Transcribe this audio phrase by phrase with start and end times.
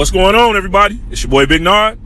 [0.00, 0.98] What's going on, everybody?
[1.10, 1.98] It's your boy Big Nard,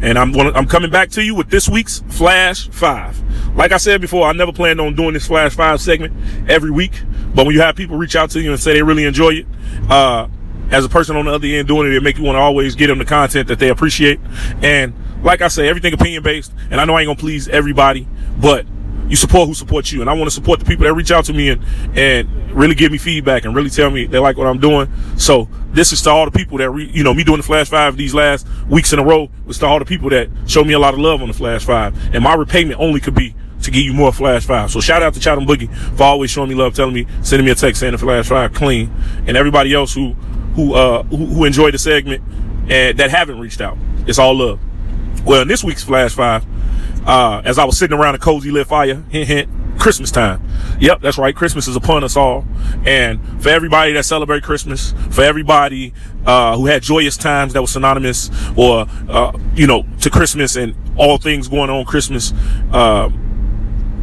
[0.00, 3.20] and I'm gonna, I'm coming back to you with this week's Flash Five.
[3.56, 6.14] Like I said before, I never planned on doing this Flash Five segment
[6.48, 7.02] every week,
[7.34, 9.46] but when you have people reach out to you and say they really enjoy it,
[9.90, 10.28] uh,
[10.70, 12.76] as a person on the other end doing it, it make you want to always
[12.76, 14.20] get them the content that they appreciate.
[14.62, 18.06] And like I say, everything opinion based, and I know I ain't gonna please everybody,
[18.40, 18.66] but
[19.12, 20.00] you support who supports you.
[20.00, 21.62] And I want to support the people that reach out to me and,
[21.94, 24.90] and really give me feedback and really tell me they like what I'm doing.
[25.18, 27.68] So this is to all the people that, re, you know, me doing the Flash
[27.68, 30.72] Five these last weeks in a row was to all the people that show me
[30.72, 31.94] a lot of love on the Flash Five.
[32.14, 34.70] And my repayment only could be to give you more Flash Five.
[34.70, 37.52] So shout out to Chatham Boogie for always showing me love, telling me, sending me
[37.52, 38.90] a text saying the Flash Five clean,
[39.26, 40.14] and everybody else who
[40.54, 42.22] who uh who, who enjoyed the segment
[42.70, 43.76] and that haven't reached out.
[44.06, 44.58] It's all love.
[45.26, 46.46] Well, in this week's Flash Five,
[47.06, 50.42] uh, as I was sitting around a cozy lit fire, hint, hint, Christmas time.
[50.80, 51.34] Yep, that's right.
[51.34, 52.44] Christmas is upon us all.
[52.84, 55.92] And for everybody that celebrate Christmas, for everybody,
[56.26, 60.74] uh, who had joyous times that was synonymous or, uh, you know, to Christmas and
[60.96, 62.32] all things going on Christmas,
[62.72, 63.10] uh,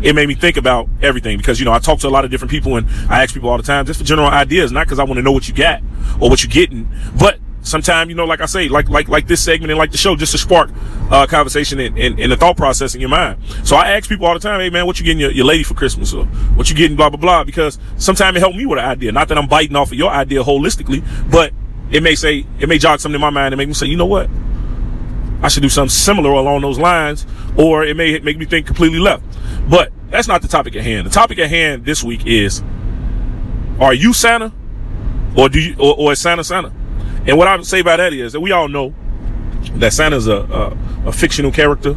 [0.01, 2.31] it made me think about everything because, you know, I talk to a lot of
[2.31, 4.99] different people and I ask people all the time just for general ideas, not because
[4.99, 5.81] I want to know what you got
[6.19, 9.43] or what you're getting, but sometimes, you know, like I say, like, like, like this
[9.43, 10.69] segment and like the show, just to spark,
[11.11, 13.41] uh, conversation and, and, and the thought process in your mind.
[13.63, 15.63] So I ask people all the time, hey man, what you getting your, your lady
[15.63, 18.79] for Christmas or what you getting, blah, blah, blah, because sometimes it helped me with
[18.79, 19.11] an idea.
[19.11, 21.53] Not that I'm biting off of your idea holistically, but
[21.91, 23.97] it may say, it may jog something in my mind and make me say, you
[23.97, 24.29] know what?
[25.41, 27.25] I should do something similar along those lines,
[27.57, 29.23] or it may make me think completely left.
[29.69, 31.07] But that's not the topic at hand.
[31.07, 32.61] The topic at hand this week is,
[33.79, 34.51] are you Santa?
[35.37, 36.73] Or do you, or, or is Santa Santa?
[37.29, 38.93] And what I would say by that is that we all know
[39.73, 41.95] that Santa's a, a, a fictional character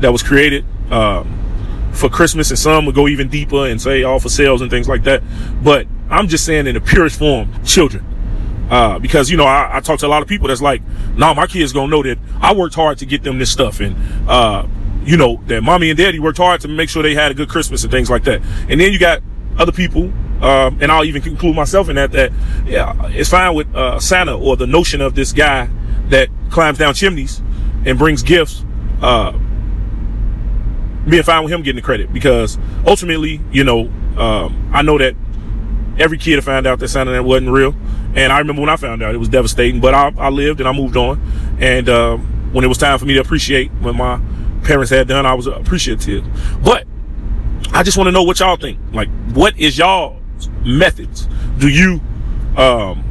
[0.00, 1.24] that was created, uh,
[1.94, 4.86] for Christmas and some would go even deeper and say all for sales and things
[4.86, 5.22] like that.
[5.62, 8.04] But I'm just saying in the purest form, children.
[8.68, 10.82] Uh, because, you know, I, I, talk to a lot of people that's like,
[11.16, 13.80] nah, my kids gonna know that I worked hard to get them this stuff.
[13.80, 13.96] And,
[14.28, 14.66] uh,
[15.04, 17.48] you know, that mommy and daddy worked hard to make sure they had a good
[17.48, 18.42] Christmas and things like that.
[18.68, 19.22] And then you got
[19.58, 20.12] other people
[20.44, 22.30] um, and I'll even include myself in that, that
[22.66, 25.70] yeah, it's fine with uh, Santa or the notion of this guy
[26.08, 27.40] that climbs down chimneys
[27.86, 28.62] and brings gifts,
[29.00, 29.32] uh,
[31.08, 35.16] being fine with him getting the credit because ultimately, you know, um, I know that
[35.98, 37.74] every kid found out that Santa that wasn't real.
[38.14, 40.68] And I remember when I found out, it was devastating, but I, I lived and
[40.68, 41.20] I moved on.
[41.58, 44.20] And, um, when it was time for me to appreciate what my
[44.62, 46.24] parents had done, I was appreciative.
[46.62, 46.86] But
[47.72, 48.78] I just want to know what y'all think.
[48.92, 50.13] Like, what is y'all
[50.64, 52.00] methods do you
[52.56, 53.02] um,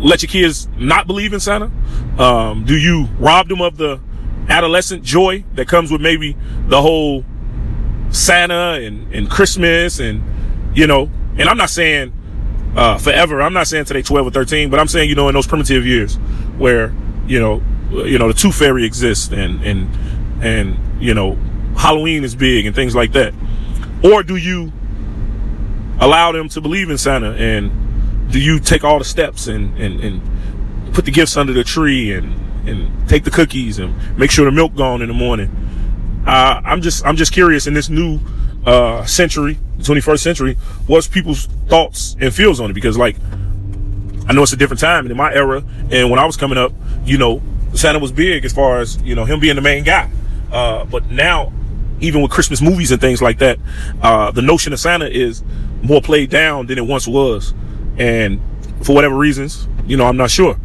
[0.00, 1.70] let your kids not believe in Santa?
[2.18, 4.00] Um, do you rob them of the
[4.48, 6.36] adolescent joy that comes with maybe
[6.66, 7.24] the whole
[8.10, 10.22] Santa and, and Christmas and,
[10.74, 12.12] you know, and I'm not saying,
[12.76, 13.40] uh, forever.
[13.42, 15.86] I'm not saying today 12 or 13, but I'm saying, you know, in those primitive
[15.86, 16.16] years
[16.56, 16.94] where,
[17.26, 19.88] you know, you know, the tooth fairy exists and, and,
[20.42, 21.36] and, you know,
[21.76, 23.34] Halloween is big and things like that.
[24.04, 24.72] Or do you
[26.00, 27.32] allow them to believe in Santa?
[27.32, 31.64] And do you take all the steps and, and, and put the gifts under the
[31.64, 35.50] tree and, and take the cookies and make sure the milk gone in the morning?
[36.26, 38.20] Uh, I'm just, I'm just curious in this new,
[38.66, 40.54] uh, century, 21st century,
[40.86, 42.74] what's people's thoughts and feels on it?
[42.74, 43.16] Because like,
[44.28, 46.58] I know it's a different time and in my era and when I was coming
[46.58, 46.72] up,
[47.04, 47.40] you know,
[47.74, 50.10] Santa was big as far as, you know, him being the main guy.
[50.52, 51.52] Uh, but now,
[52.00, 53.58] even with Christmas movies and things like that,
[54.02, 55.42] uh, the notion of Santa is
[55.82, 57.54] more played down than it once was.
[57.96, 58.40] And
[58.82, 60.58] for whatever reasons, you know, I'm not sure.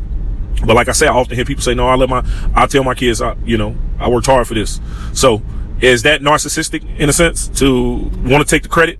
[0.65, 2.23] But like I say, I often hear people say, no, I let my,
[2.55, 4.79] I tell my kids, I, you know, I worked hard for this.
[5.13, 5.41] So
[5.81, 8.99] is that narcissistic in a sense to want to take the credit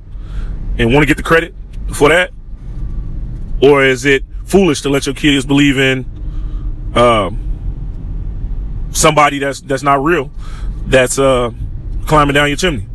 [0.78, 1.54] and want to get the credit
[1.94, 2.32] for that?
[3.62, 6.06] Or is it foolish to let your kids believe in,
[6.96, 7.40] um,
[8.92, 10.32] somebody that's, that's not real,
[10.86, 11.52] that's, uh,
[12.08, 12.88] climbing down your chimney?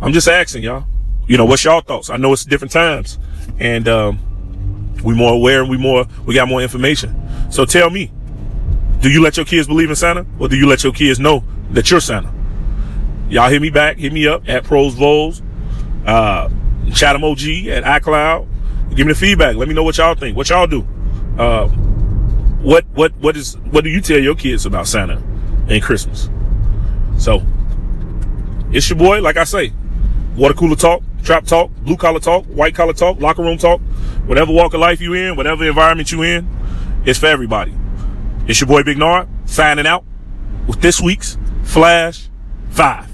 [0.00, 0.84] I'm just asking y'all
[1.28, 2.10] you know, what's y'all thoughts?
[2.10, 3.18] I know it's different times
[3.60, 4.18] and, um,
[5.04, 7.14] we more aware and we more, we got more information.
[7.52, 8.10] So tell me,
[9.00, 11.44] do you let your kids believe in Santa or do you let your kids know
[11.70, 12.32] that you're Santa?
[13.28, 15.42] Y'all hit me back, hit me up at Pros Vols,
[16.06, 16.48] uh,
[16.94, 18.48] Chatham OG at iCloud.
[18.94, 19.54] Give me the feedback.
[19.54, 20.36] Let me know what y'all think.
[20.36, 20.80] What y'all do.
[21.38, 25.22] Uh, what, what, what is, what do you tell your kids about Santa
[25.68, 26.30] and Christmas?
[27.18, 27.42] So
[28.72, 29.72] it's your boy, like I say,
[30.36, 33.82] water cooler talk trap talk, blue collar talk, white collar talk, locker room talk,
[34.24, 36.48] whatever walk of life you in, whatever environment you in,
[37.04, 37.74] it's for everybody.
[38.46, 40.06] It's your boy Big Nard signing out
[40.66, 42.30] with this week's Flash
[42.70, 43.07] 5.